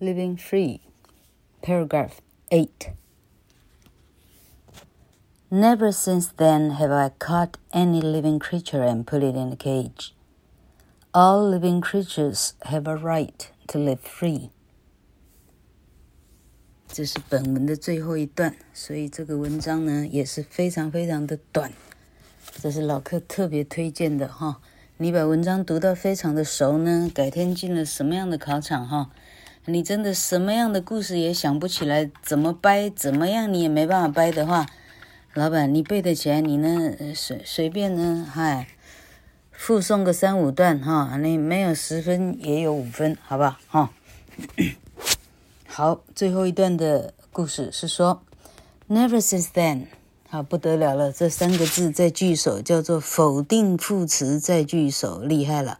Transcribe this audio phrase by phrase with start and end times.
[0.00, 0.80] living free.
[1.62, 2.20] Paragraph
[2.50, 2.92] 8.
[5.50, 10.14] Never since then have I caught any living creature and put it in a cage.
[11.12, 14.50] All living creatures have a right to live free.
[16.92, 21.72] 这是本文的最后一段，所以这个文章呢也是非常非常的短。
[22.60, 24.60] 这是老客特别推荐的哈。
[24.98, 29.10] 你把文章读到非常的熟呢，改天进了什么样的考场哈，
[29.67, 34.67] 你真的什么样的故事也想不起来，怎么掰怎么样你也没办法掰的话，
[35.33, 38.67] 老板你背得起来，你呢随随便呢嗨，
[39.51, 43.89] 附送个三五段哈，你没有十分也有五分，好不好哈？
[45.65, 48.21] 好，最后一段的故事是说
[48.87, 49.87] ，Never since then。
[50.29, 55.79] 好，不得了了，这三个字在句首叫做否定副词在句首，厉害了。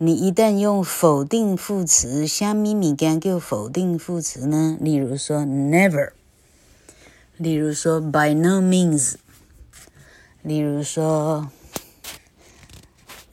[0.00, 4.78] 你一旦用否定副词，虾米米干叫否定副词呢？
[4.80, 6.12] 例如说 never，
[7.36, 9.16] 例如说 by no means，
[10.42, 11.50] 例如说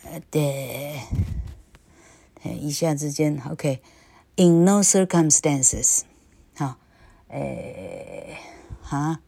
[0.05, 1.01] 呃对，
[2.43, 6.01] 一下之间，OK，in no circumstances，
[6.55, 6.77] 好，
[7.27, 8.37] 诶，
[8.81, 9.19] 哈。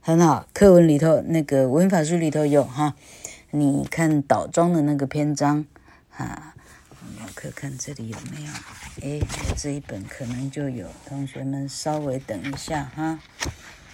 [0.00, 2.94] 很好，课文里头那个文法书里头有哈，
[3.50, 5.66] 你看倒装的那个篇章
[6.16, 6.54] 啊，
[7.06, 8.50] 我们看看这里有没有？
[9.02, 9.20] 哎，
[9.56, 13.20] 这一本可能就有，同学们稍微等一下哈，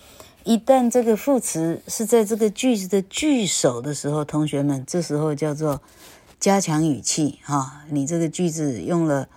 [0.44, 5.82] 一旦这个副词是在这个句子的句首的时候，同学们，这时候叫做。
[6.40, 9.30] 加强语气哈，你这个句子用了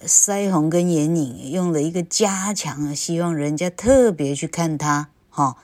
[0.00, 5.58] 腮红跟眼影，用了一个加强，希望人家特别去看它哈。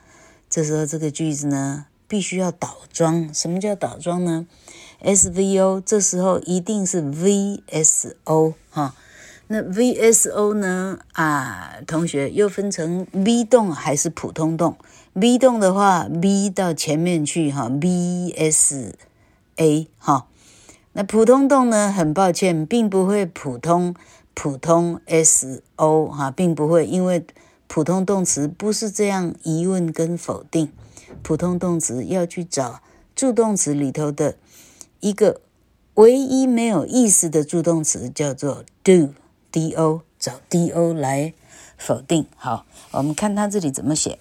[0.49, 3.33] 这时候这个句子呢，必须要倒装。
[3.33, 4.45] 什么叫倒装呢
[5.03, 8.95] ？SVO，这时候一定是 VSO 哈。
[9.47, 10.99] 那 VSO 呢？
[11.13, 14.75] 啊，同学又分成 V 动还是普通动
[15.13, 18.95] ？V 动的话，V 到前面去哈，VSA
[19.99, 20.25] 哈。
[20.93, 21.91] 那普通动呢？
[21.91, 23.93] 很抱歉，并不会普通
[24.33, 27.23] 普通 S O 哈，并不会，因为
[27.67, 30.71] 普通动词不是这样疑问跟否定，
[31.25, 32.83] 普通动词要去找
[33.15, 34.37] 助动词里头的
[34.99, 35.41] 一个
[35.95, 39.15] 唯一没有意思的助动词，叫做 do
[39.51, 41.33] D O，找 D O 来
[41.79, 42.27] 否定。
[42.35, 44.19] 好，我们看它这里怎么写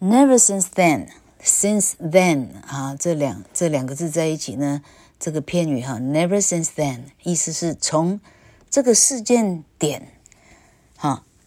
[0.00, 1.06] ，Never since then。
[1.40, 4.82] Since then，啊，这两这两个字在一起呢，
[5.20, 8.20] 这个片语哈，never since then，意思是从
[8.68, 10.17] 这个事件点，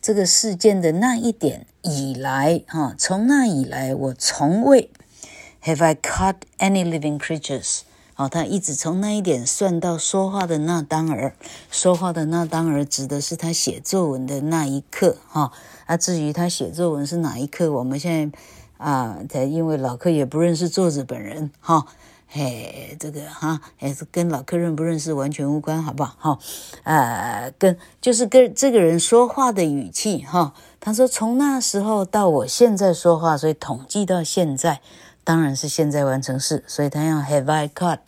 [0.01, 4.89] 这个事件的那一点以来，哈，从那以来，我从未
[5.63, 7.81] have I caught any living creatures，
[8.15, 11.35] 好，他一直从那一点算到说话的那当儿，
[11.69, 15.51] 说话的那当儿指的是他写作文的那一刻，哈，
[15.85, 18.37] 啊，至于他写作文是哪一刻，我们现在。
[18.81, 21.85] 啊，他因为老客也不认识作者本人，哈，
[22.33, 26.15] 嘿，这个哈，还是跟老客认不认识完全无关，好不好？
[26.17, 26.39] 哈，
[26.83, 34.79] 啊，跟就是跟这个人说话的语气，哈，他说从那时候到我现在说话，所以统计到现在，
[35.25, 37.99] 当然是现在完成式，所以他要 have I caught，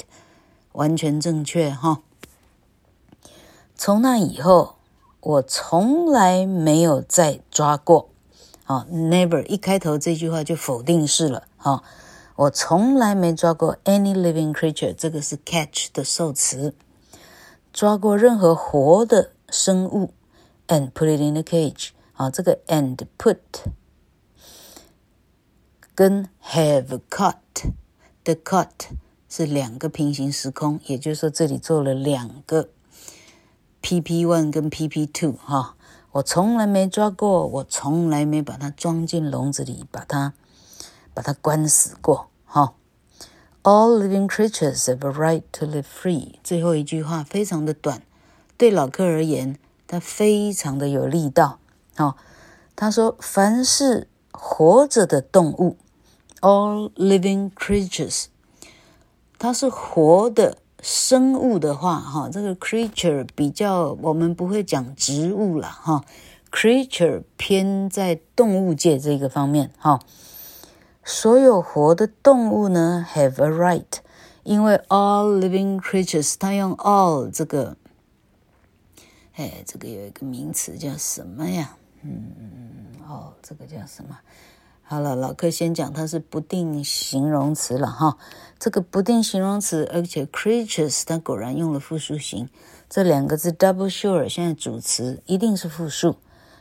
[0.72, 2.00] 完全正确，哈。
[3.76, 4.76] 从那以后，
[5.20, 8.08] 我从来没有再抓过。
[8.64, 11.44] 好，never 一开头这句话就否定式了。
[11.58, 11.84] 好，
[12.36, 16.74] 我从来没抓过 any living creature，这个是 catch 的受词，
[17.72, 20.12] 抓过任何活的生物
[20.68, 21.90] ，and put it in the cage。
[22.16, 23.38] 啊，这个 and put
[25.96, 27.36] 跟 have caught
[28.24, 28.90] 的 caught
[29.28, 32.70] 是两个平行时空，也就是说这里做了两个
[33.82, 35.76] PP one 跟 PP two 哈。
[36.14, 40.34] 我从来没抓过，我从来没把它装进笼子里，把它
[41.14, 42.30] 把它关死过。
[42.46, 42.74] 哈
[43.64, 46.36] ，All living creatures have a right to live free。
[46.44, 48.02] 最后一句话非常的短，
[48.58, 49.58] 对老客而言，
[49.88, 51.60] 它非常的有力道。
[51.96, 52.16] 哈，
[52.76, 55.78] 他说：“凡是活着的动物
[56.42, 58.26] ，all living creatures，
[59.38, 66.04] 它是活的生物的话，哈，这个 creature 比较我们不会讲植物了，哈
[66.52, 70.00] ，creature 偏在动物界这个方面，哈，
[71.04, 74.00] 所有活的动物呢 have a right，
[74.44, 77.76] 因为 all living creatures，它用 all 这个，
[79.36, 81.76] 哎，这个有一个名词叫什么呀？
[82.04, 84.20] 嗯，哦，这个叫什么？
[84.82, 88.18] 好了，老柯先讲，它是不定形容词了哈。
[88.60, 92.50] 这个不定形容词，而且 creatures 它果然用了复数形，
[92.90, 96.16] 这两个字 double sure 现在主词一定是复数，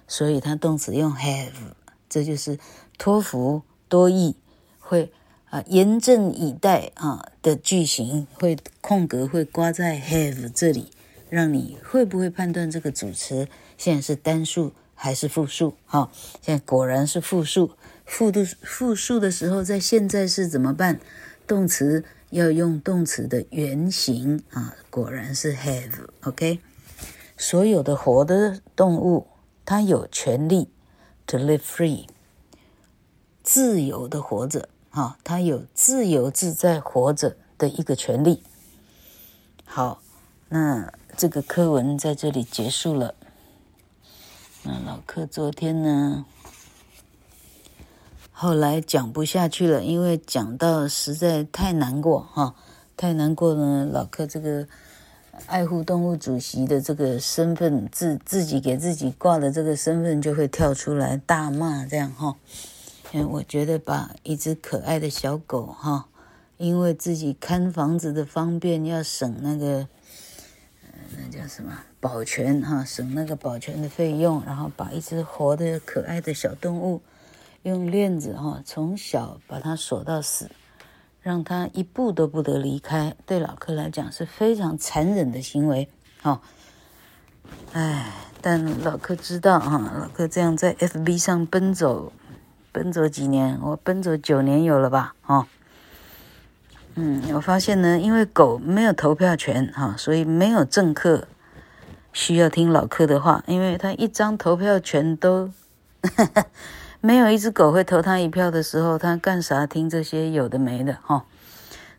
[0.08, 1.74] 所以它动词用 have，
[2.08, 2.58] 这就是
[2.96, 3.62] 托福
[3.92, 4.36] 多义
[4.78, 5.12] 会
[5.50, 10.90] 啊严阵以待啊的句型，会空格会挂在 have 这里，
[11.28, 13.46] 让你会不会判断这个主词
[13.76, 15.74] 现在是单数还是复数？
[15.84, 16.10] 哈，
[16.40, 17.72] 现在果然是复数。
[18.06, 20.98] 复的复数的时候，在现在是怎么办？
[21.46, 26.06] 动词要用动词的原形啊，果然是 have。
[26.22, 26.60] OK，
[27.36, 29.26] 所有的活的动物，
[29.66, 30.70] 它有权利
[31.26, 32.06] to live free，
[33.42, 38.42] 自由的活着啊，他有自由自在活着的一个权利。
[39.64, 40.02] 好，
[40.48, 43.14] 那这个课文在这里结束了。
[44.62, 46.24] 那老柯昨天呢？
[48.30, 52.54] 后来讲不下去了，因为讲到实在太难过哈，
[52.96, 53.88] 太难过呢。
[53.92, 54.66] 老柯这个
[55.46, 62.36] 爱护动物主席的这个身份，自自己给自己挂的这个身份就会跳出来大骂这样哈。
[63.20, 66.08] 我觉得把一只可爱的小狗哈，
[66.56, 69.86] 因为自己看房子的方便要省那个，
[71.16, 77.02] 那叫什么保全哈，省那个保全的费用，然后把一只活的可爱的小动物。
[77.64, 80.50] 用链子哈，从小把它锁到死，
[81.20, 83.14] 让它一步都不得离开。
[83.24, 85.88] 对老柯来讲是非常残忍的行为，
[86.20, 86.40] 哈。
[87.72, 92.12] 哎，但老柯知道哈，老柯这样在 FB 上奔走，
[92.72, 95.46] 奔走几年，我奔走九年有了吧，哈。
[96.94, 101.28] 嗯，我发现呢，因为狗没有投票权哈，所以没有政客
[102.12, 105.50] 需要听老柯的话，因为他一张投票权都。
[107.04, 111.24] 没有一只狗会投他一票的时候，他干啥听这些有的没的哈？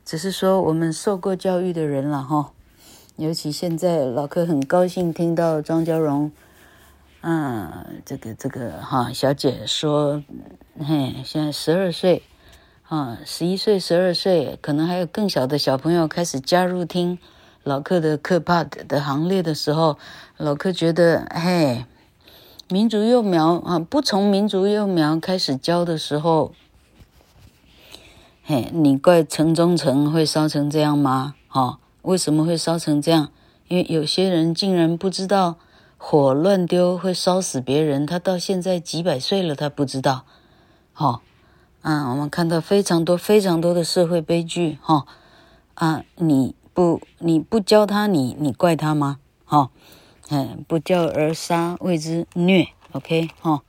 [0.05, 2.51] 只是说我们受过教育的人了哈，
[3.17, 6.31] 尤其现在老柯很高兴听到庄娇荣，
[7.25, 10.21] 嗯，这个这个哈小姐说，
[10.77, 12.21] 嘿，现在十二岁，
[12.89, 17.17] 啊，十一岁、十二岁，可能还有更小的小朋友开始加入听
[17.63, 19.97] 老客的课吧的行列的时候，
[20.35, 21.85] 老客觉得嘿。
[22.69, 26.53] 民族幼苗啊，不从民族幼苗开始教的时候，
[28.43, 31.35] 嘿，你怪城中城会烧成这样吗？
[31.47, 33.29] 哈、哦，为什么会烧成这样？
[33.69, 35.55] 因为有些人竟然不知道
[36.05, 40.25] 火乱丢会烧死别人，他到现在几百岁了，他不知道。
[40.91, 41.21] 哈、哦，
[41.81, 44.77] 啊，我们看到非常多非常多的社会悲剧。
[44.81, 45.07] 哈、哦，
[45.75, 49.19] 啊，你不你不教他，你你怪他吗？
[49.45, 49.69] 哈、哦。
[50.29, 53.61] 嗯，不教而杀谓之虐，OK 哈？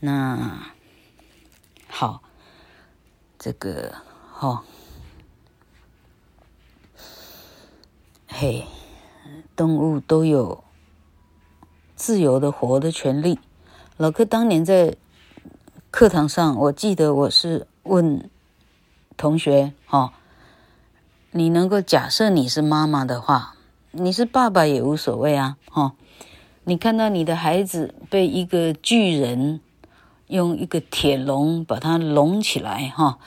[0.00, 0.72] 那
[1.88, 2.20] 好，
[3.38, 3.94] 这个
[4.32, 4.64] 哈，
[8.26, 8.64] 嘿，
[9.54, 10.64] 动物都有
[11.96, 13.38] 自由的活的权利。
[13.96, 14.96] 老柯当年在
[15.90, 18.30] 课堂上，我记得我是问
[19.16, 20.12] 同学哈，
[21.30, 23.52] 你能够假设你是妈妈的话。
[23.96, 25.92] 你是爸爸也无所谓啊，哈！
[26.64, 29.60] 你看到你的孩子被一个巨人
[30.26, 33.20] 用一个铁笼把他笼起来，哈，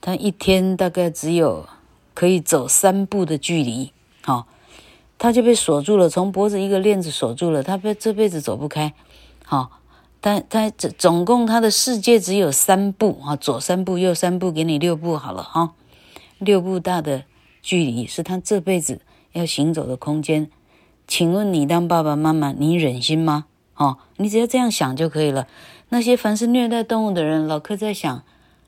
[0.00, 1.68] 他一天大概只有
[2.14, 4.46] 可以走三步的距离，哈，
[5.22, 8.92] 他就被锁住了，从脖子一个链子锁住了，他被这辈子走不开，
[9.44, 9.70] 好，
[10.20, 15.74] 但他总总共他的世界只有三步，啊，左三步右三步，给你六步好了，哈，
[16.40, 17.22] 六步大的
[17.62, 19.00] 距离是他这辈子。
[19.30, 20.50] 要行走的空间，
[21.06, 23.46] 请问你当爸爸妈妈，你忍心吗？
[23.76, 25.46] 哦，你只要这样想就可以了。
[25.88, 28.24] 那些凡是虐待动物的人，老柯在想，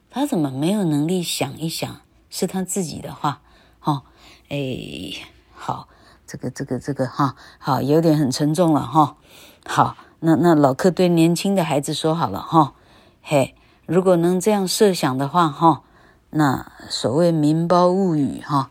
[0.09, 3.43] 他怎么没有能力想一想，是他自己的话？
[3.83, 4.05] 哦，
[4.49, 4.57] 哎，
[5.53, 5.89] 好，
[6.27, 9.17] 这个这个这个哈，好，有点很沉重了哈。
[9.67, 12.75] 好，那那老客对年轻的孩子说好了哈，
[13.23, 13.55] 嘿，
[13.87, 15.83] 如果能这样设想的话哈，
[16.31, 18.71] 那所谓民胞物语哈，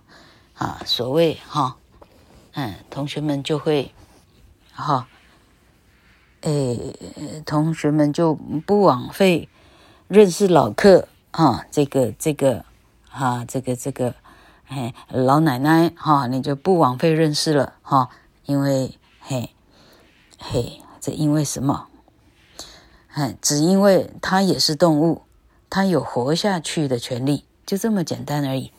[0.56, 1.78] 啊，所谓哈。
[2.56, 3.92] 嗯，同学们就会，
[4.74, 5.08] 哈，
[6.42, 6.96] 诶，
[7.48, 9.50] 同学们就不枉费
[10.08, 12.64] 认识老客啊，这个这个，
[13.10, 14.14] 啊，这个这个，
[14.66, 18.10] 嘿，老奶奶哈，你就不枉费认识了哈，
[18.46, 19.52] 因为嘿
[20.40, 21.88] 嘿，这因为什么？
[23.14, 25.24] 哎，只因为它也是动物，
[25.70, 28.72] 它有活下去的权利，就这么简单而已。